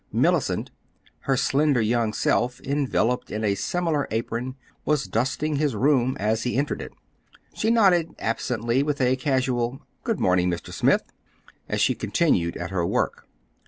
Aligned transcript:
Mellicent, 0.11 0.71
her 1.29 1.37
slender 1.37 1.79
young 1.79 2.11
self 2.11 2.59
enveloped 2.61 3.29
in 3.29 3.43
a 3.43 3.53
similar 3.53 4.07
apron, 4.09 4.55
was 4.83 5.05
dusting 5.05 5.57
his 5.57 5.75
room 5.75 6.17
as 6.19 6.41
he 6.41 6.55
entered 6.57 6.81
it. 6.81 6.91
She 7.53 7.69
nodded 7.69 8.15
absently, 8.17 8.81
with 8.81 8.99
a 8.99 9.15
casual 9.15 9.85
"Good 10.03 10.19
morning, 10.19 10.49
Mr. 10.49 10.73
Smith," 10.73 11.03
as 11.69 11.81
she 11.81 11.93
continued 11.93 12.57
at 12.57 12.71
her 12.71 12.83
work. 12.83 13.27